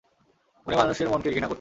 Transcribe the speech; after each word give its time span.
উনি 0.67 0.75
মানুষের 0.75 1.07
মনকে 1.09 1.29
ঘৃণা 1.29 1.39
করতেন। 1.39 1.49